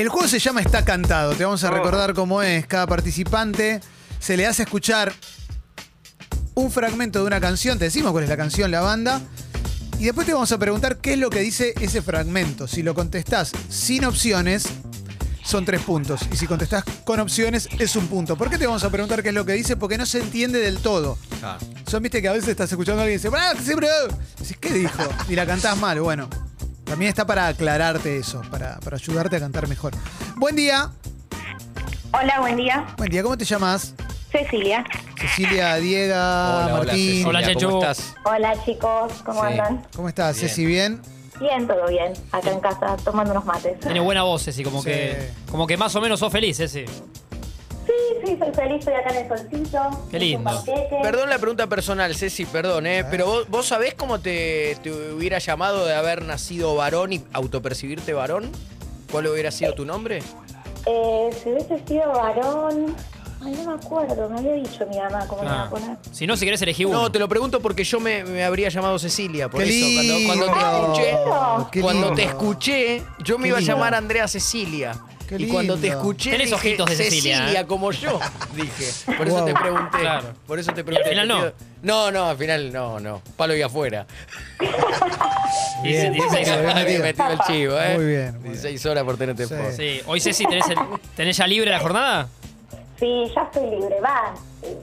El 0.00 0.08
juego 0.08 0.26
se 0.28 0.38
llama 0.38 0.62
Está 0.62 0.82
Cantado. 0.82 1.34
Te 1.34 1.44
vamos 1.44 1.62
a 1.62 1.70
recordar 1.70 2.14
cómo 2.14 2.40
es. 2.40 2.66
Cada 2.66 2.86
participante 2.86 3.82
se 4.18 4.34
le 4.34 4.46
hace 4.46 4.62
escuchar 4.62 5.12
un 6.54 6.70
fragmento 6.70 7.18
de 7.18 7.26
una 7.26 7.38
canción. 7.38 7.78
Te 7.78 7.84
decimos 7.84 8.10
cuál 8.10 8.24
es 8.24 8.30
la 8.30 8.38
canción, 8.38 8.70
la 8.70 8.80
banda. 8.80 9.20
Y 9.98 10.04
después 10.04 10.26
te 10.26 10.32
vamos 10.32 10.50
a 10.52 10.58
preguntar 10.58 10.96
qué 11.02 11.12
es 11.12 11.18
lo 11.18 11.28
que 11.28 11.40
dice 11.40 11.74
ese 11.82 12.00
fragmento. 12.00 12.66
Si 12.66 12.82
lo 12.82 12.94
contestás 12.94 13.52
sin 13.68 14.06
opciones, 14.06 14.64
son 15.44 15.66
tres 15.66 15.82
puntos. 15.82 16.22
Y 16.32 16.36
si 16.38 16.46
contestás 16.46 16.82
con 17.04 17.20
opciones, 17.20 17.68
es 17.78 17.94
un 17.94 18.06
punto. 18.06 18.38
¿Por 18.38 18.48
qué 18.48 18.56
te 18.56 18.66
vamos 18.66 18.84
a 18.84 18.88
preguntar 18.88 19.22
qué 19.22 19.28
es 19.28 19.34
lo 19.34 19.44
que 19.44 19.52
dice? 19.52 19.76
Porque 19.76 19.98
no 19.98 20.06
se 20.06 20.20
entiende 20.20 20.60
del 20.60 20.78
todo. 20.78 21.18
Son, 21.86 22.02
viste 22.02 22.22
que 22.22 22.28
a 22.28 22.32
veces 22.32 22.48
estás 22.48 22.70
escuchando 22.72 23.02
a 23.02 23.04
alguien 23.04 23.20
y 23.20 23.22
dice, 23.22 23.36
¡Ah! 23.36 23.52
Decís, 23.52 24.56
¿qué 24.58 24.72
dijo? 24.72 25.02
Y 25.28 25.34
la 25.34 25.44
cantás 25.44 25.76
mal. 25.76 26.00
Bueno, 26.00 26.30
también 26.90 27.08
está 27.10 27.24
para 27.24 27.46
aclararte 27.46 28.16
eso, 28.16 28.42
para, 28.50 28.80
para 28.80 28.96
ayudarte 28.96 29.36
a 29.36 29.38
cantar 29.38 29.68
mejor. 29.68 29.92
Buen 30.34 30.56
día. 30.56 30.90
Hola, 32.12 32.40
buen 32.40 32.56
día. 32.56 32.84
Buen 32.98 33.08
día, 33.10 33.22
¿cómo 33.22 33.38
te 33.38 33.44
llamas? 33.44 33.94
Cecilia. 34.32 34.84
Cecilia, 35.16 35.76
Diego, 35.76 36.14
Martín. 36.16 37.24
Hola, 37.26 37.38
Cecilia, 37.40 37.54
Chechu. 37.54 37.66
¿Cómo 37.70 37.82
estás? 37.82 38.14
Hola, 38.24 38.64
chicos. 38.64 39.12
¿Cómo 39.24 39.40
Sí. 39.42 39.46
andan? 39.46 39.86
¿Cómo 39.94 40.08
estás, 40.08 40.36
Bien. 40.36 40.48
Ceci? 40.48 40.66
¿Bien? 40.66 41.00
Bien, 41.38 41.68
todo 41.68 41.86
bien. 41.86 42.12
Acá 42.32 42.50
en 42.50 42.58
casa 42.60 42.96
tomando 43.04 43.30
unos 43.30 43.44
mates. 43.44 43.78
Tiene 43.78 44.00
buena 44.00 44.24
voz, 44.24 44.42
Ceci, 44.44 44.64
como 44.64 44.82
Sí. 44.82 44.88
que 44.90 45.30
como 45.48 45.68
que 45.68 45.76
más 45.76 45.94
o 45.94 46.00
menos 46.00 46.18
sos 46.18 46.32
feliz, 46.32 46.56
Ceci. 46.56 46.86
Sí, 48.24 48.36
soy 48.38 48.52
feliz. 48.54 48.78
Estoy 48.80 48.94
acá 48.94 49.10
en 49.10 49.16
el 49.16 49.28
solcito. 49.28 50.06
Qué 50.10 50.18
lindo. 50.18 50.64
Perdón 51.02 51.30
la 51.30 51.38
pregunta 51.38 51.66
personal, 51.66 52.14
Ceci, 52.14 52.44
perdón, 52.46 52.86
¿eh? 52.86 53.04
Pero 53.10 53.26
vos, 53.26 53.48
vos 53.48 53.66
sabés 53.66 53.94
cómo 53.94 54.20
te, 54.20 54.76
te 54.82 54.90
hubiera 54.92 55.38
llamado 55.38 55.84
de 55.86 55.94
haber 55.94 56.22
nacido 56.24 56.74
varón 56.74 57.12
y 57.12 57.22
autopercibirte 57.32 58.12
varón? 58.12 58.50
¿Cuál 59.10 59.26
hubiera 59.28 59.50
sido 59.50 59.74
tu 59.74 59.84
nombre? 59.84 60.22
Eh, 60.86 61.30
si 61.42 61.50
hubiese 61.50 61.80
sido 61.86 62.08
varón... 62.12 62.94
Ay, 63.42 63.52
no 63.64 63.70
me 63.74 63.82
acuerdo. 63.82 64.28
Me 64.28 64.38
había 64.38 64.52
dicho 64.52 64.84
mi 64.86 64.98
mamá 64.98 65.26
cómo 65.26 65.40
le 65.42 65.48
iba 65.48 65.62
Ah. 65.62 65.66
a 65.66 65.70
poner. 65.70 65.96
Si 66.12 66.26
no, 66.26 66.36
si 66.36 66.44
querés 66.44 66.60
elegí 66.60 66.84
uno. 66.84 67.00
No, 67.00 67.10
te 67.12 67.18
lo 67.18 67.26
pregunto 67.26 67.60
porque 67.60 67.84
yo 67.84 67.98
me, 67.98 68.22
me 68.22 68.44
habría 68.44 68.68
llamado 68.68 68.98
Cecilia, 68.98 69.48
por 69.48 69.62
¡Qué 69.64 69.70
eso. 69.70 70.26
Cuando, 70.26 70.46
cuando 70.46 70.52
te 70.52 70.60
lindo! 70.60 70.82
escuché, 70.82 71.70
¡Qué 71.72 71.80
cuando 71.80 72.00
lindo! 72.08 72.16
te 72.16 72.24
escuché, 72.24 73.02
yo 73.24 73.38
me 73.38 73.44
Qué 73.44 73.48
iba 73.48 73.56
a 73.56 73.60
lindo. 73.60 73.72
llamar 73.74 73.94
Andrea 73.94 74.28
Cecilia. 74.28 74.92
Qué 75.30 75.36
y 75.44 75.46
cuando 75.48 75.76
te 75.76 75.86
escuché, 75.88 76.32
Tenés 76.32 76.46
dije, 76.50 76.56
ojitos 76.56 76.90
de 76.90 76.96
Cecilia, 76.96 77.60
¿eh? 77.60 77.66
como 77.66 77.92
yo, 77.92 78.18
dije. 78.54 79.14
Por 79.16 79.28
eso 79.28 79.36
Wow. 79.38 79.46
te 79.46 79.54
pregunté. 79.54 79.98
Claro. 80.00 80.34
Por 80.46 80.58
eso 80.58 80.72
te 80.74 80.82
pregunté. 80.84 81.08
Al 81.08 81.14
final 81.14 81.28
te 81.28 81.34
no. 81.34 81.40
pido- 81.40 81.54
No, 81.82 82.10
no, 82.10 82.24
al 82.30 82.36
final 82.36 82.72
no, 82.72 82.98
no. 83.00 83.22
Palo 83.36 83.54
y 83.54 83.62
afuera. 83.62 84.06
Bien, 85.82 86.12
16 86.12 86.46
bien 86.46 86.58
horas. 86.60 86.74
metido. 86.74 87.02
metido 87.02 87.30
el 87.30 87.38
chivo, 87.40 87.78
¿eh? 87.80 87.94
Muy 87.96 88.06
bien, 88.06 88.34
muy 88.40 88.48
16 88.50 88.86
horas 88.86 89.04
por 89.04 89.16
tenerte 89.16 89.46
Sí. 89.46 89.54
por. 89.54 89.72
Sí. 89.72 90.00
Hoy, 90.06 90.20
Ceci, 90.20 90.44
¿tenés, 90.44 90.68
el- 90.68 90.78
¿tenés 91.16 91.36
ya 91.36 91.46
libre 91.46 91.70
la 91.70 91.78
jornada? 91.80 92.28
Sí, 92.98 93.24
ya 93.34 93.42
estoy 93.42 93.70
libre. 93.70 94.00
Va. 94.00 94.34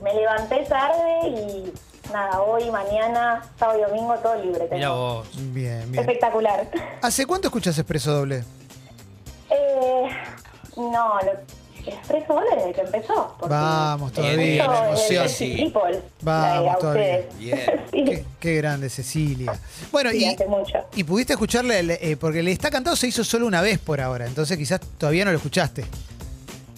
Me 0.03 0.13
levanté 0.13 0.65
tarde 0.67 1.27
y 1.27 1.71
nada, 2.11 2.41
hoy, 2.41 2.71
mañana, 2.71 3.43
sábado 3.59 3.79
y 3.79 3.81
domingo, 3.83 4.15
todo 4.23 4.35
libre. 4.41 4.59
tengo. 4.61 4.75
Mira 4.75 4.89
vos. 4.89 5.27
Bien, 5.53 5.91
bien. 5.91 5.99
Espectacular. 5.99 6.67
¿Hace 7.01 7.25
cuánto 7.27 7.49
escuchas 7.49 7.77
Expreso 7.77 8.11
Doble? 8.13 8.43
No, 10.77 11.19
lo, 11.21 11.31
Expreso 11.87 12.33
Doble 12.33 12.49
desde 12.57 12.73
que 12.73 12.81
empezó. 12.81 13.33
Vamos 13.47 14.11
todavía, 14.11 14.67
la 14.67 14.87
emoción. 14.89 15.29
Sí. 15.29 15.73
Vamos 16.21 16.79
todavía. 16.79 17.25
Sí, 17.91 18.03
Qué, 18.03 18.25
qué 18.41 18.55
grande, 18.57 18.89
Cecilia. 18.89 19.57
Bueno, 19.91 20.09
sí, 20.11 20.17
y, 20.17 20.25
hace 20.25 20.45
mucho. 20.47 20.79
y 20.95 21.03
pudiste 21.05 21.33
escucharle, 21.33 21.97
eh, 22.01 22.17
porque 22.17 22.43
le 22.43 22.51
está 22.51 22.69
cantado 22.69 22.95
se 22.97 23.07
hizo 23.07 23.23
solo 23.23 23.47
una 23.47 23.61
vez 23.61 23.79
por 23.79 24.01
ahora, 24.01 24.25
entonces 24.27 24.57
quizás 24.57 24.81
todavía 24.97 25.23
no 25.25 25.31
lo 25.31 25.37
escuchaste. 25.37 25.85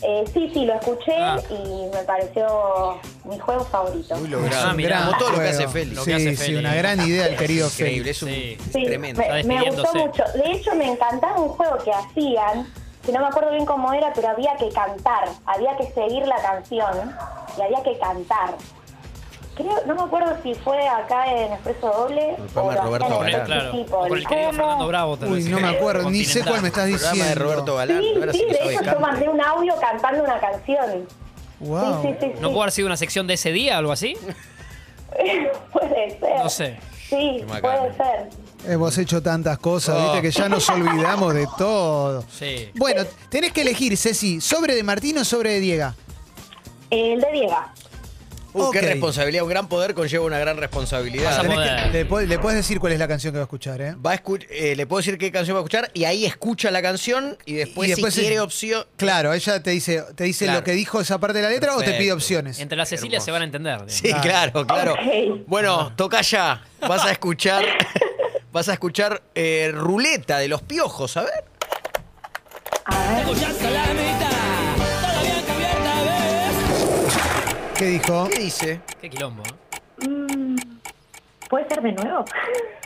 Eh, 0.01 0.23
sí, 0.33 0.49
sí, 0.53 0.63
lo 0.65 0.75
escuché 0.75 1.11
Ah. 1.13 1.41
y 1.49 1.89
me 1.93 2.03
pareció 2.03 2.99
mi 3.25 3.37
juego 3.37 3.65
favorito. 3.65 4.15
Muy 4.15 4.29
logrado. 4.29 4.69
Ah, 4.69 4.73
mirá. 4.73 5.05
Como 5.07 5.17
todo 5.17 5.31
lo 5.31 5.39
que 5.39 5.49
hace 5.49 5.67
Félix. 5.67 5.95
Lo 5.97 6.03
Sí, 6.05 6.11
que 6.11 6.15
hace 6.15 6.35
sí, 6.37 6.55
una 6.55 6.73
gran 6.75 7.05
idea 7.05 7.27
el 7.27 7.35
querido 7.35 7.67
Increíble, 7.67 8.13
Félix. 8.13 8.57
es 8.57 8.63
un 8.63 8.71
Sí. 8.71 8.85
Tremendo. 8.85 9.21
me, 9.21 9.43
me 9.43 9.71
gustó 9.71 9.93
mucho. 9.95 10.23
De 10.41 10.51
hecho, 10.53 10.73
me 10.75 10.89
encantaba 10.89 11.41
un 11.41 11.49
juego 11.49 11.77
que 11.83 11.91
hacían, 11.91 12.65
que 13.05 13.11
no 13.11 13.19
me 13.21 13.27
acuerdo 13.27 13.51
bien 13.51 13.65
cómo 13.65 13.93
era, 13.93 14.11
pero 14.13 14.29
había 14.29 14.55
que 14.57 14.69
cantar, 14.69 15.29
había 15.45 15.75
que 15.77 15.91
seguir 15.91 16.25
la 16.27 16.37
canción 16.41 17.15
y 17.57 17.61
había 17.61 17.81
que 17.83 17.97
cantar. 17.97 18.55
Creo, 19.55 19.73
no 19.85 19.95
me 19.95 20.01
acuerdo 20.03 20.37
si 20.41 20.55
fue 20.55 20.87
acá 20.87 21.25
en 21.33 21.51
Expreso 21.51 21.87
Doble 21.87 22.35
El 22.35 22.43
programa 22.45 22.89
de 22.89 22.99
lo 22.99 23.09
Roberto. 23.09 23.43
Claro. 23.45 23.71
El 24.05 24.27
querido 24.27 24.47
¿Cómo? 24.51 24.57
Fernando 24.57 24.87
Bravo. 24.87 25.17
Uy, 25.27 25.43
no 25.43 25.59
me 25.59 25.67
acuerdo, 25.67 26.09
ni 26.09 26.23
sé 26.23 26.43
cuál 26.45 26.61
me 26.61 26.69
estás 26.69 26.87
El 26.87 26.95
programa 26.95 27.17
de 27.17 27.23
diciendo. 27.29 27.43
Roberto 27.43 27.75
Galán. 27.75 28.01
Sí, 28.01 28.13
ahora 28.15 28.31
sí, 28.31 28.39
sí 28.39 28.45
de 28.45 28.73
hecho 28.73 28.83
yo 28.85 28.99
mandé 28.99 29.27
un 29.27 29.41
audio 29.41 29.75
cantando 29.81 30.23
una 30.23 30.39
canción. 30.39 31.07
Wow. 31.59 32.01
Sí, 32.01 32.15
sí, 32.21 32.27
sí. 32.27 32.39
¿No 32.39 32.49
puede 32.49 32.61
haber 32.61 32.71
sido 32.71 32.85
una 32.85 32.97
sección 32.97 33.27
de 33.27 33.33
ese 33.33 33.51
día 33.51 33.75
o 33.75 33.79
algo 33.79 33.91
así? 33.91 34.15
puede 35.73 36.19
ser. 36.19 36.37
No 36.37 36.49
sé. 36.49 36.79
Sí, 37.09 37.45
puede 37.61 37.93
ser. 37.95 38.29
Hemos 38.67 38.97
hecho 38.97 39.21
tantas 39.23 39.57
cosas, 39.57 39.95
Oh. 39.97 40.03
viste 40.13 40.21
que 40.21 40.31
ya 40.31 40.49
nos 40.49 40.67
olvidamos 40.69 41.33
de 41.33 41.47
todo. 41.57 42.23
Sí. 42.37 42.69
Bueno, 42.75 43.03
tenés 43.29 43.53
que 43.53 43.61
elegir, 43.61 43.95
Ceci, 43.97 44.41
sobre 44.41 44.75
de 44.75 44.83
Martín 44.83 45.17
o 45.17 45.25
sobre 45.25 45.51
de 45.53 45.59
Diego. 45.61 45.93
El 46.89 47.21
de 47.21 47.31
Diego. 47.31 47.57
Uh, 48.51 48.71
qué 48.71 48.81
responsabilidad. 48.81 49.43
Un 49.43 49.49
gran 49.49 49.69
poder 49.69 49.93
conlleva 49.93 50.25
una 50.25 50.39
gran 50.39 50.57
responsabilidad. 50.57 51.39
Que- 51.91 52.25
le, 52.27 52.39
puedes 52.39 52.57
decir 52.57 52.79
cuál 52.79 52.93
es 52.93 52.99
la 52.99 53.07
canción 53.07 53.31
que 53.31 53.37
va 53.37 53.43
a 53.43 53.45
escuchar, 53.45 53.79
¿eh? 53.79 53.95
Va 54.03 54.13
a 54.13 54.21
escu- 54.23 54.43
eh, 54.49 54.75
le 54.75 54.87
puedo 54.87 54.97
decir 54.97 55.19
qué 55.19 55.31
canción 55.31 55.55
va 55.55 55.59
a 55.59 55.61
escuchar 55.61 55.91
y 55.93 56.05
ahí 56.05 56.25
escucha 56.25 56.71
la 56.71 56.81
canción 56.81 57.37
y 57.45 57.53
después, 57.53 57.87
Y 57.87 57.91
después 57.91 58.13
si 58.15 58.21
quiere 58.21 58.39
opción. 58.39 58.85
Claro, 58.97 59.33
ella 59.33 59.61
te 59.61 59.69
dice, 59.69 60.03
te 60.15 60.23
dice 60.23 60.45
Claro. 60.45 60.59
lo 60.61 60.63
que 60.65 60.71
dijo 60.71 60.99
esa 60.99 61.19
parte 61.19 61.37
de 61.37 61.43
la 61.43 61.49
letra 61.51 61.75
o 61.77 61.79
te 61.81 61.93
pide 61.93 62.11
opciones. 62.11 62.59
Entre 62.59 62.75
las 62.75 62.89
Cecilia 62.89 63.21
se 63.21 63.29
van 63.29 63.43
a 63.43 63.45
entender. 63.45 63.83
Sí, 63.85 64.11
claro, 64.21 64.65
claro. 64.65 64.95
Bueno, 65.45 65.93
toca 65.95 66.21
ya. 66.21 66.63
Vas 66.81 67.05
a 67.05 67.11
escuchar. 67.11 67.63
vas 68.51 68.69
a 68.69 68.73
escuchar 68.73 69.21
eh, 69.35 69.71
Ruleta 69.73 70.37
de 70.39 70.47
los 70.47 70.61
Piojos, 70.61 71.17
a 71.17 71.21
ver. 71.23 71.43
A 72.85 73.13
ver. 73.13 73.25
¿Qué 77.77 77.85
dijo? 77.85 78.27
¿Qué 78.29 78.39
dice? 78.39 78.81
Qué 78.99 79.09
quilombo. 79.09 79.43
¿eh? 79.43 80.07
Mm, 80.07 80.55
¿Puede 81.49 81.67
ser 81.69 81.81
de 81.81 81.91
nuevo? 81.93 82.25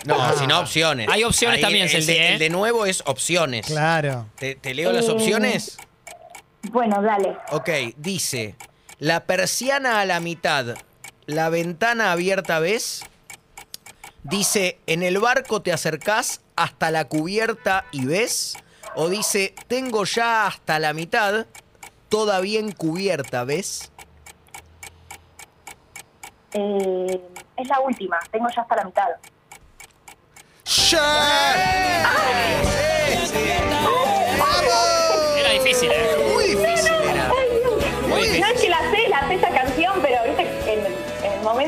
No, 0.06 0.16
Ah. 0.22 0.34
sino 0.38 0.60
opciones. 0.60 1.08
Hay 1.10 1.24
opciones 1.24 1.62
también, 1.62 1.84
el, 1.84 1.90
Celsi, 1.90 2.12
de, 2.12 2.18
¿eh? 2.18 2.34
el 2.34 2.40
de 2.40 2.50
nuevo 2.50 2.86
es 2.86 3.02
opciones. 3.06 3.68
Claro. 3.68 4.28
¿Te, 4.36 4.56
te 4.56 4.74
leo 4.74 4.92
las 4.92 5.06
Eh. 5.08 5.12
opciones? 5.12 5.78
Bueno, 6.64 7.02
dale. 7.02 7.38
Ok, 7.52 7.70
dice, 7.96 8.58
la 9.00 9.22
persiana 9.22 10.02
a 10.02 10.06
la 10.06 10.20
mitad, 10.20 10.76
la 11.26 11.48
ventana 11.48 12.12
abierta 12.12 12.60
ves. 12.60 13.06
Dice, 14.24 14.80
en 14.88 15.04
el 15.04 15.20
barco 15.20 15.62
te 15.62 15.74
acercás 15.74 16.42
hasta 16.56 16.92
la 16.92 17.06
cubierta 17.06 17.86
y 17.92 18.06
ves. 18.06 18.56
O 18.96 19.10
dice, 19.10 19.54
tengo 19.68 20.06
ya 20.06 20.48
hasta 20.48 20.80
la 20.80 20.94
mitad, 20.94 21.46
toda 22.10 22.40
bien 22.40 22.72
cubierta, 22.72 23.44
¿ves? 23.44 23.92
Eh, 26.54 27.22
es 27.58 27.68
la 27.68 27.80
última. 27.82 28.20
Tengo 28.32 28.48
ya 28.56 28.62
hasta 28.62 28.76
la 28.76 28.86
mitad. 28.86 29.10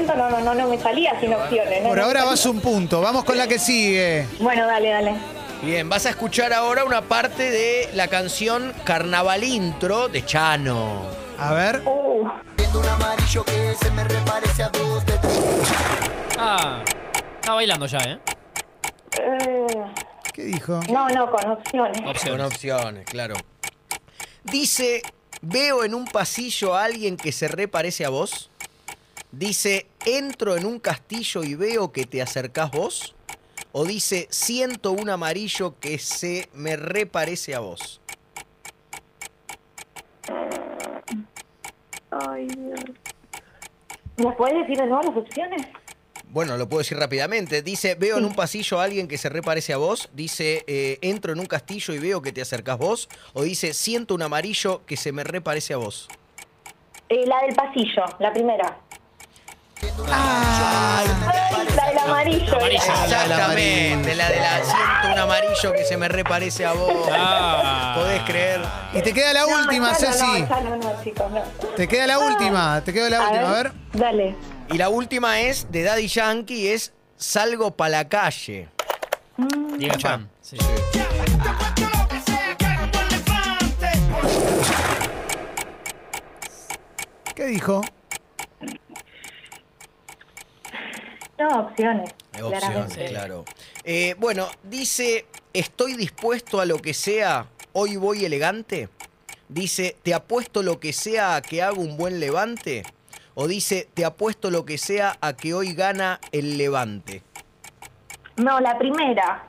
Momento 0.03 0.15
no, 0.15 0.29
no, 0.29 0.39
no, 0.41 0.53
no 0.55 0.67
me 0.67 0.77
salía 0.79 1.19
sin 1.19 1.33
opciones. 1.33 1.83
¿no? 1.83 1.89
Por 1.89 1.99
ahora 1.99 2.25
vas 2.25 2.45
un 2.45 2.59
punto. 2.61 3.01
Vamos 3.01 3.23
con 3.23 3.37
la 3.37 3.47
que 3.47 3.59
sigue. 3.59 4.27
Bueno, 4.39 4.65
dale, 4.67 4.89
dale. 4.89 5.15
Bien, 5.61 5.87
vas 5.89 6.05
a 6.05 6.09
escuchar 6.11 6.53
ahora 6.53 6.83
una 6.83 7.01
parte 7.01 7.49
de 7.49 7.89
la 7.93 8.07
canción 8.07 8.73
Carnaval 8.83 9.43
Intro 9.43 10.09
de 10.09 10.25
Chano. 10.25 11.01
A 11.39 11.53
ver. 11.53 11.81
Uh, 11.85 12.27
Ah, 16.37 16.83
está 17.39 17.53
bailando 17.53 17.85
ya, 17.85 17.97
¿eh? 17.99 18.19
eh, 19.19 19.67
¿Qué 20.33 20.43
dijo? 20.43 20.79
no, 20.89 21.07
no, 21.09 21.31
con 21.31 21.51
opciones. 21.51 21.97
Con 22.01 22.09
Opciones. 22.09 22.45
opciones, 22.47 23.05
claro. 23.05 23.35
Dice, 24.43 25.01
veo 25.41 25.83
en 25.83 25.95
un 25.95 26.05
pasillo 26.05 26.75
a 26.75 26.83
alguien 26.83 27.15
que 27.17 27.31
se 27.31 27.47
reparece 27.47 28.05
a 28.05 28.09
vos. 28.09 28.49
Dice, 29.37 29.87
entro 30.05 30.55
en 30.55 30.65
un 30.65 30.79
castillo 30.79 31.43
y 31.43 31.55
veo 31.55 31.91
que 31.91 32.05
te 32.05 32.21
acercás 32.21 32.71
vos. 32.71 33.15
O 33.73 33.83
dice, 33.83 34.27
siento 34.29 34.93
un 34.93 35.09
amarillo 35.09 35.77
que 35.77 35.99
se 35.99 36.47
me 36.53 36.77
reparece 36.77 37.53
a 37.53 37.59
vos. 37.59 37.99
Ay, 42.11 42.47
Dios. 42.47 42.79
¿Me 44.15 44.31
puedes 44.31 44.57
decir 44.59 44.77
de 44.77 44.87
nuevo 44.87 45.03
las 45.03 45.17
opciones? 45.17 45.67
Bueno, 46.29 46.55
lo 46.55 46.69
puedo 46.69 46.79
decir 46.79 46.97
rápidamente. 46.97 47.61
Dice, 47.61 47.95
veo 47.95 48.17
en 48.17 48.23
un 48.23 48.35
pasillo 48.35 48.79
a 48.79 48.85
alguien 48.85 49.09
que 49.09 49.17
se 49.17 49.27
reparece 49.27 49.73
a 49.73 49.77
vos. 49.77 50.09
Dice, 50.13 50.63
eh, 50.65 50.97
entro 51.01 51.33
en 51.33 51.41
un 51.41 51.45
castillo 51.45 51.93
y 51.93 51.99
veo 51.99 52.21
que 52.21 52.31
te 52.31 52.41
acercás 52.41 52.77
vos. 52.77 53.09
O 53.33 53.43
dice, 53.43 53.73
siento 53.73 54.15
un 54.15 54.21
amarillo 54.21 54.85
que 54.85 54.95
se 54.95 55.11
me 55.11 55.25
reparece 55.25 55.73
a 55.73 55.77
vos. 55.77 56.07
Eh, 57.09 57.27
la 57.27 57.41
del 57.41 57.53
pasillo, 57.53 58.05
la 58.19 58.31
primera. 58.31 58.79
Ah, 60.07 61.03
Ay, 61.03 61.67
la 61.75 61.87
del 61.87 61.97
amarillo. 61.99 62.57
Exactamente, 62.69 64.15
la 64.15 64.29
de 64.29 64.39
la 64.39 64.63
siento 64.63 65.13
un 65.13 65.19
amarillo 65.19 65.73
que 65.73 65.85
se 65.85 65.97
me 65.97 66.07
reparece 66.07 66.65
a 66.65 66.73
vos. 66.73 66.91
Ah. 67.11 67.93
¿Podés 67.97 68.21
creer? 68.23 68.61
y 68.93 69.01
te 69.01 69.13
queda 69.13 69.33
la 69.33 69.41
No, 69.45 69.57
última, 69.59 69.97
ya 69.97 70.07
no, 70.07 70.13
Ceci. 70.13 70.25
No, 70.41 70.47
ya 70.49 70.61
no, 70.61 70.75
no, 70.77 71.03
chicos, 71.03 71.31
no. 71.31 71.41
Te 71.75 71.87
queda 71.87 72.07
la 72.07 72.19
última, 72.19 72.81
te 72.83 72.93
queda 72.93 73.09
la 73.09 73.21
última. 73.21 73.49
A 73.49 73.53
ver. 73.53 73.71
Dale. 73.93 74.35
Y 74.69 74.77
la 74.77 74.89
última 74.89 75.39
es 75.41 75.71
de 75.71 75.83
Daddy 75.83 76.07
Yankee, 76.07 76.69
es 76.71 76.93
Salgo 77.17 77.71
pa' 77.75 77.87
la 77.89 78.07
calle. 78.09 78.69
Diego 79.77 79.95
Chan. 79.97 80.29
Sí. 80.41 80.57
¿Qué 87.35 87.45
dijo? 87.47 87.81
No, 91.49 91.59
opciones. 91.59 92.13
Claramente. 92.31 93.05
claro. 93.05 93.45
Eh, 93.83 94.15
bueno, 94.17 94.47
dice, 94.63 95.27
estoy 95.53 95.95
dispuesto 95.95 96.59
a 96.59 96.65
lo 96.65 96.79
que 96.79 96.93
sea, 96.93 97.47
hoy 97.73 97.97
voy 97.97 98.25
elegante. 98.25 98.89
Dice, 99.47 99.95
te 100.01 100.13
apuesto 100.13 100.63
lo 100.63 100.79
que 100.79 100.91
sea 100.91 101.35
a 101.35 101.41
que 101.41 101.61
hago 101.61 101.81
un 101.81 101.97
buen 101.97 102.19
levante. 102.19 102.83
O 103.35 103.47
dice, 103.47 103.87
te 103.93 104.05
apuesto 104.05 104.49
lo 104.49 104.65
que 104.65 104.77
sea 104.77 105.17
a 105.21 105.33
que 105.33 105.53
hoy 105.53 105.73
gana 105.73 106.19
el 106.31 106.57
levante. 106.57 107.21
No, 108.37 108.59
la 108.59 108.77
primera. 108.77 109.45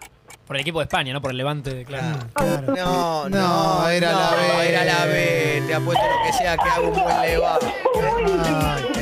Por 0.47 0.57
el 0.57 0.63
equipo 0.63 0.79
de 0.81 0.85
España, 0.85 1.13
no 1.13 1.21
por 1.21 1.33
el 1.33 1.39
Levante, 1.39 1.85
claro. 1.85 2.19
Claro. 2.35 2.75
No, 2.77 3.29
no, 3.29 3.81
No, 3.81 3.89
era 3.89 4.13
la 4.13 4.31
B. 4.31 4.69
Era 4.69 4.85
la 4.85 5.07
B. 5.07 5.63
Te 5.67 5.75
apuesto 5.75 6.05
lo 6.05 6.27
que 6.27 6.33
sea 6.35 6.53
a 6.53 6.57
que 6.57 6.69
hago 6.69 6.89
un 6.89 7.03
buen 7.03 7.21
levante. 7.23 7.67
Ay. 8.45 8.96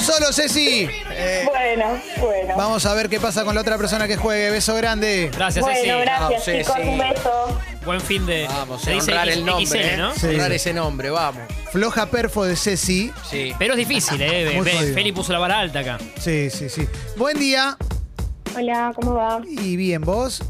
Solo, 0.00 0.32
Ceci. 0.32 0.88
eh. 1.10 1.42
Bueno, 1.46 2.00
bueno. 2.20 2.54
Vamos 2.56 2.86
a 2.86 2.94
ver 2.94 3.08
qué 3.08 3.18
pasa 3.20 3.44
con 3.44 3.54
la 3.54 3.60
otra 3.62 3.76
persona 3.76 4.06
que 4.06 4.16
juegue. 4.16 4.50
Beso 4.50 4.74
grande. 4.74 5.30
Gracias, 5.34 5.64
Ceci. 5.64 5.86
bueno, 5.86 5.98
gracias, 6.00 6.20
Vamos, 6.20 6.44
chicos. 6.44 6.76
Ceci. 6.76 6.88
Un 6.88 6.98
beso. 6.98 7.60
Buen 7.84 8.00
fin 8.00 8.26
de. 8.26 8.46
Vamos, 8.48 8.82
se 8.82 8.90
a 8.90 8.94
dice 8.94 9.10
honrar 9.10 9.28
X- 9.28 9.38
el 9.38 9.44
nombre, 9.46 9.66
XL, 9.66 9.76
¿eh? 9.76 9.96
¿no? 9.96 10.14
Sí. 10.14 10.26
Honrar 10.28 10.52
ese 10.52 10.72
nombre, 10.72 11.10
vamos. 11.10 11.42
Floja 11.72 12.06
perfo 12.06 12.44
de 12.44 12.56
Ceci. 12.56 13.12
Sí. 13.28 13.52
Pero 13.58 13.74
es 13.74 13.78
difícil, 13.78 14.20
¿eh? 14.22 14.92
Feli 14.94 15.12
puso 15.12 15.32
la 15.32 15.38
vara 15.40 15.58
alta 15.58 15.80
acá. 15.80 15.98
Sí, 16.18 16.48
sí, 16.50 16.68
sí. 16.68 16.86
Buen 17.16 17.38
día. 17.38 17.76
Hola, 18.56 18.92
¿cómo 18.94 19.14
va? 19.14 19.40
Y 19.46 19.76
bien, 19.76 20.02
¿vos? 20.02 20.42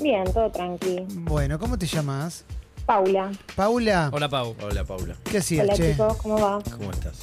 Bien, 0.00 0.24
todo 0.32 0.50
tranqui. 0.50 1.04
Bueno, 1.08 1.58
¿cómo 1.58 1.76
te 1.78 1.86
llamas? 1.86 2.44
Paula. 2.86 3.30
Paula. 3.54 4.08
Hola, 4.12 4.28
Pau. 4.28 4.56
Hola, 4.62 4.84
Paula. 4.84 5.14
¿Qué 5.30 5.38
hacías, 5.38 5.64
Hola, 5.64 5.74
che? 5.74 5.92
chicos, 5.92 6.16
¿cómo 6.16 6.40
va? 6.40 6.58
¿Cómo 6.76 6.90
estás? 6.90 7.14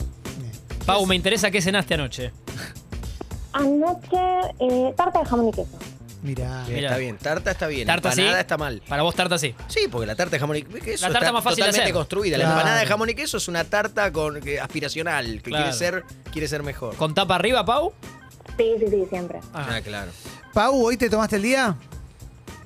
Pau, 0.87 1.05
me 1.05 1.15
interesa 1.15 1.51
qué 1.51 1.61
cenaste 1.61 1.93
anoche. 1.93 2.31
Anoche, 3.53 4.17
eh, 4.59 4.93
tarta 4.95 5.19
de 5.19 5.25
jamón 5.25 5.47
y 5.49 5.51
queso. 5.51 5.77
Mirá. 6.23 6.65
Está 6.67 6.97
bien, 6.97 7.17
tarta 7.17 7.51
está 7.51 7.67
bien, 7.67 7.85
Tarta 7.85 8.11
sí. 8.11 8.21
empanada 8.21 8.41
está 8.41 8.57
mal. 8.57 8.81
Para 8.87 9.03
vos, 9.03 9.13
tarta 9.13 9.37
sí. 9.37 9.53
Sí, 9.67 9.81
porque 9.91 10.07
la 10.07 10.15
tarta 10.15 10.31
de 10.31 10.39
jamón 10.39 10.57
y 10.57 10.63
queso 10.63 11.05
La 11.07 11.13
tarta 11.13 11.27
está 11.27 11.31
más 11.33 11.43
fácil 11.43 11.57
de 11.57 11.61
totalmente 11.67 11.83
hacer. 11.83 11.93
construida. 11.93 12.37
La 12.37 12.43
empanada 12.45 12.79
de 12.79 12.85
jamón 12.87 13.09
y 13.09 13.15
queso 13.15 13.37
es 13.37 13.47
una 13.47 13.63
tarta 13.65 14.11
con 14.11 14.41
que- 14.41 14.59
aspiracional, 14.59 15.41
que 15.43 15.51
Claro. 15.51 15.65
quiere 15.65 15.77
ser 15.77 16.03
quiere 16.31 16.47
ser 16.47 16.63
mejor. 16.63 16.95
¿Con 16.95 17.13
tapa 17.13 17.35
arriba, 17.35 17.63
Pau? 17.65 17.93
Sí, 18.57 18.65
sí, 18.79 18.85
sí, 18.89 19.05
siempre. 19.09 19.39
Ah. 19.53 19.67
Ah, 19.69 19.81
claro. 19.83 20.11
Pau, 20.53 20.85
¿hoy 20.85 20.97
te 20.97 21.09
tomaste 21.09 21.35
el 21.35 21.43
día? 21.43 21.75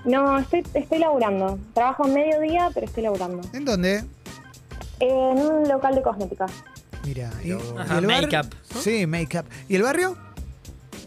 No, 0.05 0.37
estoy, 0.39 0.63
estoy 0.73 0.99
laburando. 0.99 1.59
Trabajo 1.73 2.07
en 2.07 2.13
mediodía, 2.13 2.69
pero 2.73 2.85
estoy 2.85 3.03
laburando. 3.03 3.41
¿En 3.53 3.65
dónde? 3.65 4.05
En 4.99 5.11
un 5.39 5.67
local 5.67 5.95
de 5.95 6.01
cosmética. 6.03 6.45
Mira. 7.05 7.31
¿Y, 7.43 7.51
Ajá, 7.51 7.95
y 7.95 7.97
el 7.97 8.05
bar- 8.07 8.21
make-up, 8.21 8.55
¿no? 8.75 8.81
Sí, 8.81 9.05
make-up. 9.07 9.45
¿Y 9.67 9.75
el 9.75 9.83
barrio? 9.83 10.15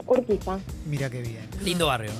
Urquiza. 0.06 0.58
Mira 0.86 1.08
qué 1.08 1.22
bien. 1.22 1.48
Lindo 1.62 1.86
barrio. 1.86 2.10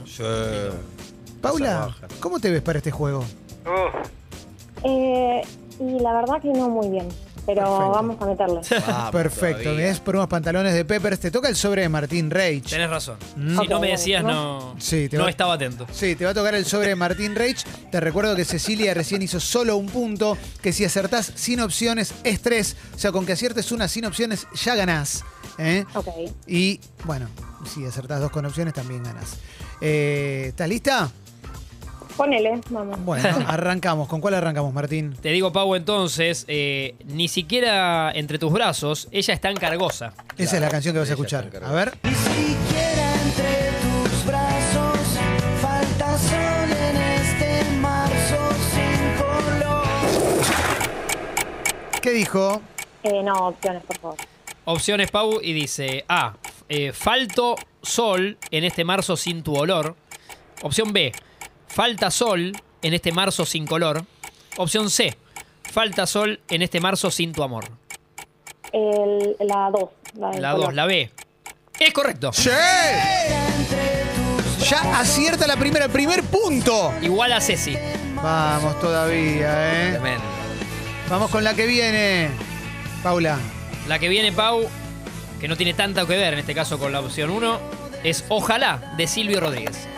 Paula. 1.41 1.95
¿cómo 2.21 2.41
te 2.41 2.51
ves 2.51 2.63
para 2.63 2.79
este 2.79 2.91
juego? 2.91 3.25
Eh, 4.85 5.43
y 5.81 5.99
la 6.01 6.13
verdad 6.15 6.41
que 6.41 6.49
no 6.49 6.69
muy 6.71 6.89
bien. 6.89 7.09
Pero 7.47 7.63
Perfecto. 7.63 7.91
vamos 7.91 8.17
a 8.21 8.27
meterle. 8.27 8.61
Perfecto. 9.13 9.63
todavía. 9.65 9.89
Es 9.91 10.01
por 10.01 10.17
unos 10.17 10.29
pantalones 10.29 10.73
de 10.75 10.85
Peppers. 10.85 11.21
Te 11.21 11.31
toca 11.31 11.49
el 11.49 11.57
sobre 11.57 11.83
de 11.83 11.89
Martín 11.89 12.31
Reich. 12.31 12.71
Tenés 12.71 12.89
razón. 12.91 13.17
Mm. 13.37 13.61
Si 13.61 13.69
no 13.69 13.81
me 13.81 13.89
decías, 13.89 14.25
no, 14.25 14.75
Sí, 14.79 15.09
te 15.09 15.17
no 15.19 15.25
va- 15.25 15.31
estaba 15.31 15.55
atento. 15.55 15.87
Sí, 15.93 16.15
te 16.17 16.25
va 16.25 16.31
a 16.31 16.35
tocar 16.35 16.55
el 16.55 16.65
sobre 16.65 16.89
de 16.89 16.97
Martín 16.97 17.35
Reich. 17.35 17.65
Te 17.91 18.01
recuerdo 18.01 18.35
que 18.35 18.45
Cecilia 18.45 18.95
recién 18.95 19.21
hizo 19.23 19.41
solo 19.41 19.77
un 19.77 19.87
punto, 19.87 20.39
que 20.63 20.73
si 20.73 20.85
acertás 20.85 21.33
sin 21.35 21.61
opciones 21.61 22.15
es 22.25 22.41
tres. 22.41 22.77
O 22.95 22.99
sea, 22.99 23.13
con 23.13 23.27
que 23.27 23.33
aciertes 23.33 23.71
una 23.73 23.89
sin 23.89 24.05
opciones 24.07 24.47
ya 24.55 24.75
ganás. 24.75 25.23
¿eh? 25.59 25.85
Ok. 25.95 26.09
Y 26.47 26.81
bueno, 27.05 27.29
si 27.73 27.85
acertás 27.85 28.21
dos 28.21 28.31
con 28.31 28.45
opciones 28.47 28.75
también 28.75 29.03
ganás. 29.03 29.37
Eh, 29.81 30.47
¿Estás 30.49 30.69
lista? 30.69 31.11
Ponele, 32.17 32.61
vamos. 32.71 33.05
Bueno, 33.05 33.29
arrancamos. 33.49 34.07
¿Con 34.09 34.21
cuál 34.21 34.35
arrancamos, 34.35 34.73
Martín? 34.73 35.15
Te 35.21 35.31
digo, 35.31 35.53
Pau, 35.53 35.75
entonces, 35.75 36.45
eh, 36.49 36.95
ni 37.07 37.27
siquiera 37.29 38.13
entre 38.15 38.39
tus 38.39 38.53
brazos, 38.53 39.09
ella 39.11 39.35
está 39.35 39.51
en 39.51 39.57
cargosa. 39.57 40.13
Esa 40.39 40.57
es 40.57 40.63
la 40.63 40.69
canción 40.69 40.95
que 40.95 41.01
vas 41.01 41.09
a 41.09 41.13
escuchar. 41.13 41.51
A 41.65 41.73
ver. 41.73 41.99
Ni 42.05 42.15
siquiera 42.15 43.15
entre 43.23 43.71
tus 43.83 44.27
brazos 44.27 44.99
falta 45.61 46.19
sol 46.19 46.71
en 46.71 46.97
este 46.97 47.65
marzo 47.81 48.51
sin 48.73 49.17
color. 49.19 49.85
¿Qué 52.01 52.11
dijo? 52.11 52.63
Eh, 53.03 53.23
no, 53.25 53.49
opciones, 53.49 53.83
por 53.85 53.99
favor. 53.99 54.17
Opciones, 54.67 55.11
Pau, 55.11 55.41
y 55.43 55.53
dice 55.53 56.05
A. 56.09 56.35
eh, 56.69 56.93
falto 56.93 57.57
sol 57.83 58.39
en 58.51 58.65
este 58.65 58.85
marzo 58.85 59.17
sin 59.17 59.43
tu 59.43 59.55
olor. 59.57 59.97
Opción 60.63 60.93
B. 60.93 61.13
Falta 61.75 62.13
sol 62.13 62.53
en 62.83 62.95
este 62.95 63.11
marzo 63.11 63.45
sin 63.45 63.67
color. 63.67 64.05
Opción 64.59 64.91
C. 64.91 65.17
Falta 65.73 66.07
sol 66.07 66.41
en 66.49 66.63
este 66.63 66.81
marzo 66.81 67.11
sin 67.11 67.33
tu 67.33 67.43
amor. 67.43 67.65
El, 68.73 69.37
la 69.41 69.71
2. 69.73 69.91
La, 70.21 70.31
del 70.31 70.43
La 70.43 70.53
color. 70.53 70.67
2, 70.67 70.75
la 70.75 70.87
B. 70.87 71.11
Es 71.81 71.93
correcto. 71.93 72.33
¡Sí! 72.33 72.49
Ya 74.71 75.01
acierta 75.01 75.49
la 75.49 75.57
primera, 75.57 75.87
el 75.87 75.91
primer 75.91 76.23
punto. 76.23 76.95
Igual 77.03 77.33
a 77.33 77.41
Ceci. 77.41 77.77
Vamos 78.23 78.79
todavía, 78.79 79.89
¿eh? 79.89 79.91
Tremendo. 79.95 80.25
Vamos 81.11 81.29
con 81.29 81.43
la 81.43 81.55
que 81.55 81.67
viene. 81.67 82.29
Paula. 83.03 83.37
La 83.89 83.99
que 83.99 84.09
viene, 84.09 84.31
Pau, 84.31 84.65
que 85.41 85.49
no 85.49 85.57
tiene 85.57 85.75
tanto 85.75 86.07
que 86.07 86.17
ver 86.17 86.35
en 86.35 86.39
este 86.39 86.55
caso 86.55 86.79
con 86.79 86.93
la 86.93 87.01
opción 87.01 87.31
1, 87.31 87.59
es 88.05 88.25
Ojalá 88.29 88.95
de 88.97 89.09
Silvio 89.09 89.41
Rodríguez. 89.41 89.89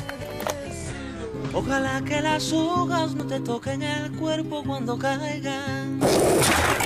Ojalá 1.58 2.02
que 2.04 2.20
las 2.20 2.52
hojas 2.52 3.14
no 3.14 3.26
te 3.26 3.40
toquen 3.40 3.82
el 3.82 4.12
cuerpo 4.12 4.62
cuando 4.62 4.98
caigan. 4.98 5.98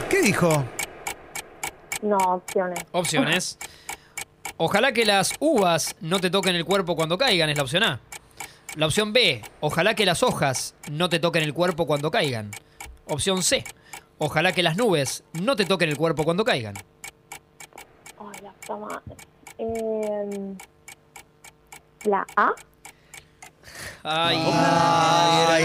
¿Qué 0.08 0.22
dijo? 0.22 0.64
No, 2.02 2.16
opciones. 2.18 2.78
Opciones. 2.92 3.58
Ojalá 4.58 4.92
que 4.92 5.04
las 5.04 5.32
uvas 5.40 5.96
no 6.00 6.20
te 6.20 6.30
toquen 6.30 6.54
el 6.54 6.64
cuerpo 6.64 6.94
cuando 6.94 7.18
caigan, 7.18 7.50
es 7.50 7.56
la 7.56 7.64
opción 7.64 7.82
A. 7.82 8.00
La 8.76 8.86
opción 8.86 9.12
B, 9.12 9.42
ojalá 9.58 9.96
que 9.96 10.06
las 10.06 10.22
hojas 10.22 10.76
no 10.88 11.08
te 11.08 11.18
toquen 11.18 11.42
el 11.42 11.52
cuerpo 11.52 11.88
cuando 11.88 12.12
caigan. 12.12 12.52
Opción 13.08 13.42
C, 13.42 13.64
ojalá 14.18 14.52
que 14.52 14.62
las 14.62 14.76
nubes 14.76 15.24
no 15.32 15.56
te 15.56 15.64
toquen 15.64 15.88
el 15.88 15.96
cuerpo 15.96 16.22
cuando 16.22 16.44
caigan. 16.44 16.74
Ay, 18.20 18.40
la 18.40 18.52
puta 18.52 18.76
madre. 18.76 19.16
Eh, 19.58 20.54
la 22.04 22.24
A. 22.36 22.54
Ay, 24.02 24.36
Ay, 25.48 25.64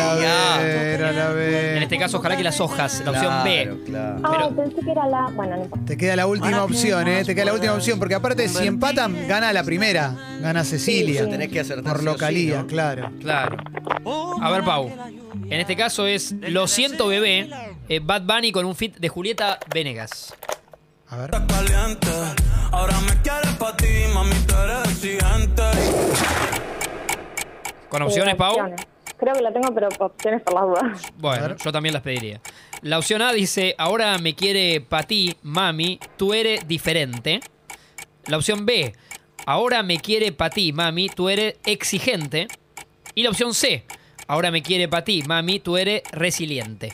B. 1.36 1.77
en 1.77 1.84
este 1.84 1.98
caso, 1.98 2.17
ojalá 2.17 2.36
que 2.38 2.43
las 2.43 2.60
hojas, 2.60 3.01
la 3.05 3.12
opción 3.12 3.27
Claro, 3.43 3.43
B. 3.43 3.84
claro. 3.86 4.22
Pero- 4.31 4.55
pensé 4.55 4.81
que 4.86 4.91
era 4.91 5.07
la. 5.07 5.22
Bueno, 5.34 5.55
no 5.57 5.63
importa. 5.63 5.86
Te 5.86 5.98
queda 5.98 6.15
la 6.15 6.27
última 6.27 6.63
opción, 6.63 7.07
¿eh? 7.07 7.24
Te 7.24 7.34
queda 7.36 7.45
la 7.45 7.53
última 7.53 7.74
opción, 7.74 8.00
porque 8.00 8.15
aparte 8.15 8.48
si 8.50 8.67
empatan, 8.67 9.27
gana 9.27 9.51
la 9.53 9.63
primera. 9.63 10.15
Gana 10.41 10.63
Cecilia. 10.63 11.19
Sí, 11.22 11.25
sí. 11.25 11.31
Tenés 11.31 11.50
que 11.50 11.60
acertar 11.60 11.93
Por 11.93 12.00
sí, 12.00 12.05
localía, 12.05 12.60
¿no? 12.62 12.67
claro. 12.67 13.10
Claro. 13.22 13.57
A 14.41 14.51
ver, 14.51 14.63
Pau. 14.63 14.91
En 15.50 15.60
este 15.60 15.75
caso 15.75 16.07
es 16.07 16.34
Lo 16.41 16.67
siento, 16.67 17.07
bebé, 17.07 17.50
eh, 17.89 18.00
Bad 18.03 18.24
Bunny 18.24 18.51
con 18.51 18.65
un 18.65 18.75
fit 18.75 18.98
de 18.98 19.10
Julieta 19.10 19.60
Venegas. 19.74 20.34
A 21.10 21.17
ver. 21.17 21.31
Con 27.95 28.07
opciones, 28.07 28.33
Eh, 28.33 28.37
Pau. 28.37 28.51
opciones. 28.51 28.85
Creo 29.17 29.33
que 29.33 29.41
la 29.41 29.53
tengo, 29.53 29.73
pero 29.73 29.87
opciones 29.99 30.41
por 30.41 30.53
las 30.53 30.63
dudas. 30.65 31.13
Bueno, 31.17 31.55
yo 31.55 31.71
también 31.71 31.93
las 31.93 32.01
pediría. 32.03 32.41
La 32.81 32.97
opción 32.99 33.21
A 33.21 33.31
dice, 33.31 33.73
ahora 33.77 34.17
me 34.17 34.35
quiere 34.35 34.81
pa' 34.81 35.03
ti, 35.03 35.37
mami, 35.43 35.99
tú 36.17 36.33
eres 36.33 36.67
diferente. 36.67 37.39
La 38.27 38.37
opción 38.37 38.65
B, 38.65 38.93
ahora 39.45 39.81
me 39.83 39.97
quiere 39.99 40.31
pa' 40.33 40.49
ti, 40.49 40.73
mami, 40.73 41.07
tú 41.09 41.29
eres 41.29 41.55
exigente. 41.65 42.47
Y 43.15 43.23
la 43.23 43.29
opción 43.29 43.53
C, 43.53 43.85
ahora 44.27 44.51
me 44.51 44.61
quiere 44.61 44.89
pa' 44.89 45.03
ti, 45.05 45.23
mami, 45.25 45.59
tú 45.61 45.77
eres 45.77 46.03
resiliente. 46.11 46.91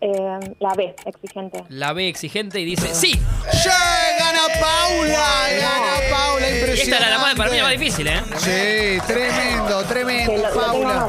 Eh, 0.00 0.38
la 0.60 0.74
B, 0.74 0.94
exigente. 1.04 1.64
La 1.70 1.92
B 1.92 2.08
exigente 2.08 2.60
y 2.60 2.64
dice 2.64 2.94
sí. 2.94 3.12
¡Yeah! 3.64 4.05
¡Gana 4.26 4.60
Paula! 4.60 5.28
¡Gana 5.50 6.16
Paula! 6.16 6.48
Impresionante. 6.48 6.82
esta 6.82 6.96
era 6.96 7.10
la 7.10 7.18
más, 7.18 7.34
para 7.36 7.50
mí 7.50 7.56
la 7.58 7.62
más 7.62 7.72
difícil, 7.72 8.08
¿eh? 8.08 8.22
Sí, 8.38 8.98
tremendo, 9.06 9.84
tremendo, 9.84 10.50
Paula. 10.52 11.08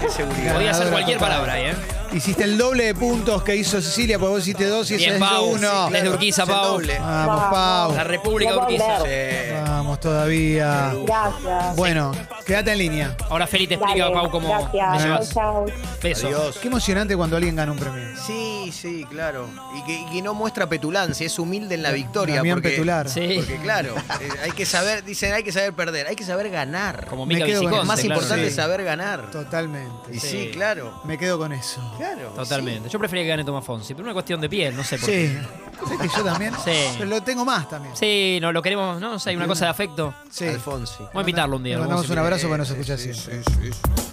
Qué 0.00 0.10
seguridad. 0.10 0.52
Podía 0.52 0.74
ser 0.74 0.88
cualquier 0.88 1.18
palabra 1.18 1.54
ahí, 1.54 1.64
¿eh? 1.66 1.74
Hiciste 2.14 2.44
el 2.44 2.56
doble 2.56 2.84
de 2.84 2.94
puntos 2.94 3.42
que 3.42 3.56
hizo 3.56 3.82
Cecilia, 3.82 4.18
porque 4.20 4.30
vos 4.34 4.40
hiciste 4.42 4.66
dos 4.68 4.88
y 4.90 4.94
ella 4.94 5.04
Bien, 5.14 5.16
hizo 5.16 5.30
Pau. 5.30 5.44
uno. 5.46 5.90
Desde 5.90 6.08
Urquiza, 6.10 6.42
Es 6.44 6.48
el 6.48 6.54
Pau. 6.54 6.64
doble. 6.72 6.98
Vamos, 7.00 7.26
Vamos. 7.26 7.50
Pau. 7.52 7.94
La 7.96 8.04
República 8.04 8.50
puedo 8.54 8.66
Urquiza. 8.66 9.62
Vamos 9.64 9.98
todavía. 10.00 10.94
Gracias. 11.04 11.76
Bueno, 11.76 12.12
quédate 12.46 12.70
en 12.72 12.78
línea. 12.78 13.16
Ahora 13.28 13.48
Feli 13.48 13.66
te 13.66 13.74
explica, 13.74 14.04
Dale, 14.04 14.14
Pau, 14.14 14.30
cómo 14.30 14.46
me 14.48 14.54
Gracias. 14.78 15.02
llevas 15.04 15.34
Chau, 15.34 15.66
peso. 16.00 16.26
Adiós. 16.28 16.58
Qué 16.58 16.68
emocionante 16.68 17.16
cuando 17.16 17.36
alguien 17.36 17.56
gana 17.56 17.72
un 17.72 17.78
premio. 17.78 18.04
Sí, 18.24 18.70
sí, 18.72 19.04
claro. 19.10 19.48
Y 19.76 19.82
que, 19.82 19.92
y 20.00 20.06
que 20.06 20.22
no 20.22 20.34
muestra 20.34 20.68
petulancia, 20.68 21.26
es 21.26 21.36
humilde 21.40 21.74
en 21.74 21.82
la 21.82 21.90
victoria. 21.90 22.36
Damián 22.36 22.58
porque, 22.58 22.70
Petular. 22.70 23.08
Sí. 23.08 23.34
Porque 23.36 23.56
claro, 23.60 23.96
eh, 24.20 24.28
hay 24.44 24.52
que 24.52 24.64
saber, 24.66 25.02
dicen, 25.04 25.32
hay 25.32 25.42
que 25.42 25.50
saber 25.50 25.72
perder, 25.72 26.06
hay 26.06 26.14
que 26.14 26.24
saber 26.24 26.48
ganar. 26.48 27.06
Como 27.06 27.26
Me 27.26 27.34
Mica 27.34 27.46
quedo 27.46 27.62
con 27.62 27.70
Viciconte, 27.70 27.82
Es 27.82 27.88
más 27.88 28.00
claro. 28.00 28.14
importante 28.20 28.50
Sí. 28.50 28.54
saber 28.56 28.84
ganar. 28.84 29.30
Totalmente. 29.32 30.12
Y 30.14 30.20
sí, 30.20 30.28
Sí. 30.28 30.50
claro. 30.52 31.00
Me 31.04 31.18
quedo 31.18 31.38
con 31.38 31.52
eso. 31.52 31.80
Claro. 32.12 32.30
Totalmente. 32.30 32.88
Yo 32.88 32.98
prefería 32.98 33.24
que 33.24 33.28
gane 33.28 33.44
Tomás 33.44 33.64
Fonsi, 33.64 33.94
pero 33.94 34.04
una 34.04 34.12
cuestión 34.12 34.40
de 34.40 34.48
piel, 34.48 34.76
no 34.76 34.84
sé 34.84 34.98
por 34.98 35.08
qué. 35.08 35.28
Sí. 35.28 35.46
¿Sabes 35.84 35.98
que 36.10 36.16
yo 36.18 36.24
también? 36.24 36.54
Sí. 36.64 36.72
Pero 36.98 37.10
lo 37.10 37.22
tengo 37.22 37.44
más 37.44 37.68
también. 37.68 37.96
Sí, 37.96 38.38
no, 38.40 38.52
lo 38.52 38.62
queremos, 38.62 39.00
¿no? 39.00 39.14
O 39.14 39.18
sea, 39.18 39.30
hay 39.30 39.36
una 39.36 39.46
cosa 39.46 39.64
de 39.66 39.70
afecto. 39.70 40.14
Sí. 40.30 40.46
Alfonsi. 40.46 40.98
Vamos 40.98 41.16
a 41.16 41.20
invitarlo 41.20 41.56
un 41.56 41.62
día. 41.64 41.74
Le 41.74 41.80
mandamos 41.80 42.08
un 42.08 42.18
abrazo 42.18 42.48
para 42.48 42.64
que 42.64 42.70
nos 42.70 42.70
escucha 42.70 42.96
Sí, 42.98 43.14
siempre. 43.14 43.42
sí, 43.44 43.52
sí, 43.62 43.70
sí. 43.72 44.04